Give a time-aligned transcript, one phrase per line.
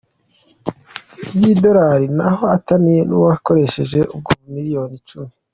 [1.35, 5.31] bw’idolari ntaho ataniye n’uwakoresheje ubwa miliyoni icumi